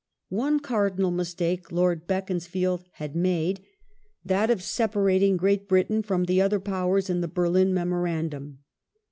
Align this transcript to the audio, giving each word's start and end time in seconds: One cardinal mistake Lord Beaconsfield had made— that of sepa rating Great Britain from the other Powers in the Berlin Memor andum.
One 0.29 0.59
cardinal 0.59 1.11
mistake 1.11 1.71
Lord 1.71 2.07
Beaconsfield 2.07 2.85
had 2.93 3.15
made— 3.15 3.61
that 4.25 4.49
of 4.49 4.57
sepa 4.57 5.05
rating 5.05 5.37
Great 5.37 5.67
Britain 5.67 6.01
from 6.01 6.23
the 6.23 6.41
other 6.41 6.59
Powers 6.59 7.07
in 7.07 7.21
the 7.21 7.27
Berlin 7.27 7.71
Memor 7.71 8.07
andum. 8.07 8.57